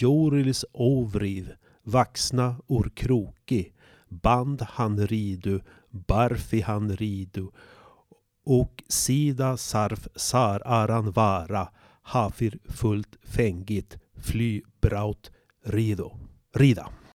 Jorils 0.00 0.64
ovriv, 0.72 1.52
vaxna 1.82 2.56
orkroki, 2.66 3.72
band 4.08 4.62
han 4.62 5.06
ridu, 5.06 5.60
barfi 5.90 6.60
han 6.60 6.96
ridu, 6.96 7.50
och 8.44 8.82
sida 8.88 9.56
sarf 9.56 10.08
sar 10.16 10.62
aran 10.64 11.10
vara, 11.10 11.68
hafir 12.02 12.58
fullt 12.64 13.16
fängit, 13.22 13.98
fly 14.22 14.62
braut 14.80 15.30
rido, 15.64 16.18
rida. 16.54 16.88